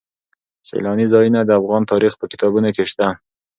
[0.67, 3.07] سیلاني ځایونه د افغان تاریخ په کتابونو کې شته.